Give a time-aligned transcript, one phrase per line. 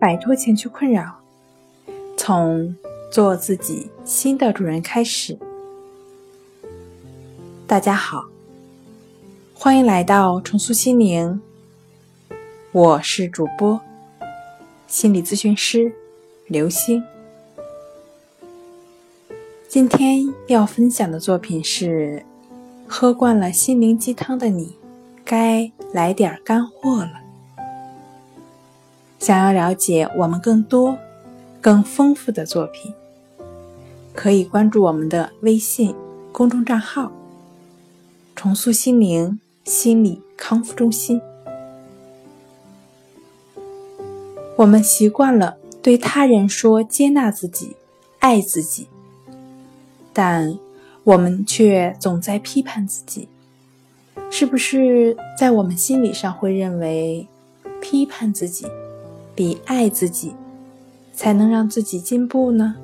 [0.00, 1.18] 摆脱情绪困扰，
[2.16, 2.76] 从
[3.10, 5.36] 做自己新的主人开始。
[7.66, 8.26] 大家好，
[9.52, 11.40] 欢迎来到重塑心灵，
[12.70, 13.80] 我是主播
[14.86, 15.92] 心理咨询师
[16.46, 17.02] 刘星。
[19.66, 22.24] 今天要分享的作品是：
[22.86, 24.76] 喝惯了心灵鸡汤的你，
[25.24, 27.27] 该来点干货了。
[29.28, 30.96] 想要了解我们更多、
[31.60, 32.94] 更丰富的作品，
[34.14, 35.94] 可以关注我们的微信
[36.32, 37.12] 公众账号
[38.34, 41.20] “重塑心灵心理康复中心”。
[44.56, 47.76] 我们习惯了对他人说接纳自己、
[48.20, 48.88] 爱自己，
[50.14, 50.58] 但
[51.04, 53.28] 我们却总在批判自己。
[54.30, 57.28] 是不是在我们心理上会认为
[57.82, 58.66] 批判自己？
[59.38, 60.34] 比爱自己，
[61.14, 62.74] 才能让自己进步呢。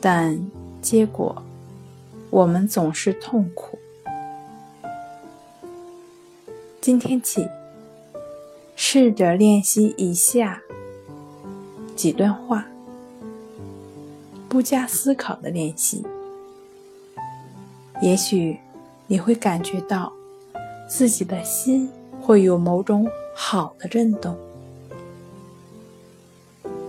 [0.00, 0.38] 但
[0.80, 1.42] 结果，
[2.30, 3.76] 我们总是痛苦。
[6.80, 7.48] 今天起，
[8.76, 10.62] 试着练习以下
[11.96, 12.64] 几段话，
[14.48, 16.04] 不加思考的练习，
[18.00, 18.60] 也许
[19.08, 20.12] 你会感觉到
[20.88, 24.36] 自己的心会有某种好的震动。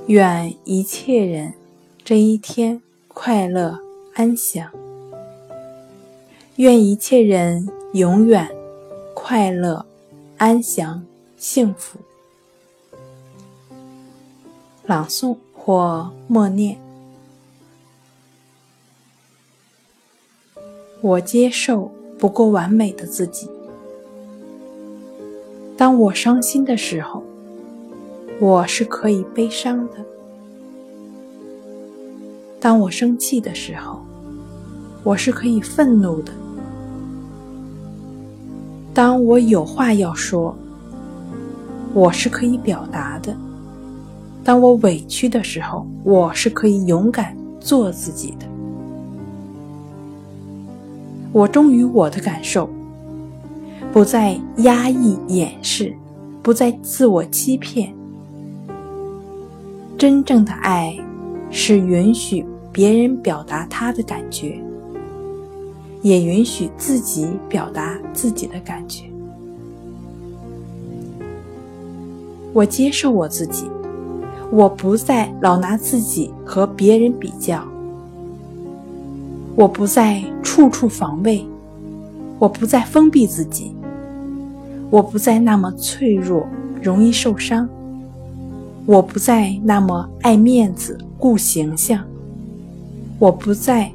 [0.07, 1.53] 愿一切人
[2.03, 3.79] 这一天快乐
[4.13, 4.69] 安详。
[6.57, 8.53] 愿一切人永远
[9.13, 9.85] 快乐
[10.37, 11.01] 安详
[11.37, 11.97] 幸福。
[14.85, 16.77] 朗诵或默念。
[20.99, 23.49] 我接受不够完美的自己。
[25.77, 27.23] 当我伤心的时候。
[28.43, 29.93] 我是可以悲伤的。
[32.59, 34.01] 当我生气的时候，
[35.01, 36.33] 我是可以愤怒的。
[38.93, 40.53] 当我有话要说，
[41.93, 43.33] 我是可以表达的。
[44.43, 48.45] 当我委屈的时候，我是可以勇敢做自己的。
[51.31, 52.69] 我忠于我的感受，
[53.93, 55.95] 不再压抑掩饰，
[56.41, 57.95] 不再自我欺骗。
[59.97, 60.97] 真正的爱，
[61.49, 64.59] 是允许别人表达他的感觉，
[66.01, 69.05] 也允许自己表达自己的感觉。
[72.51, 73.65] 我接受我自己，
[74.51, 77.63] 我不再老拿自己和别人比较，
[79.55, 81.45] 我不再处处防卫，
[82.39, 83.73] 我不再封闭自己，
[84.89, 86.45] 我不再那么脆弱，
[86.81, 87.69] 容易受伤。
[88.85, 92.03] 我不再那么爱面子、顾形象，
[93.17, 93.89] 我不再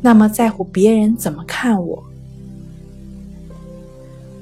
[0.00, 2.02] 那么在乎别人怎么看我。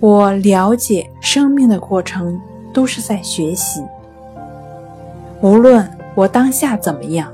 [0.00, 2.40] 我了解生命的过程
[2.72, 3.82] 都是在学习，
[5.42, 7.30] 无论我当下怎么样，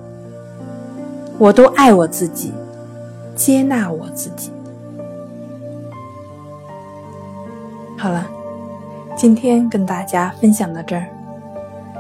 [1.39, 2.53] 我都爱我自己，
[3.37, 4.51] 接纳我自己。
[7.97, 8.27] 好了，
[9.17, 11.07] 今天跟大家分享到这儿。